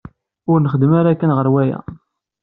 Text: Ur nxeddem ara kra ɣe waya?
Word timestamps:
Ur 0.51 0.57
nxeddem 0.59 0.93
ara 0.99 1.19
kra 1.19 1.33
ɣe 1.37 1.47
waya? 1.53 1.79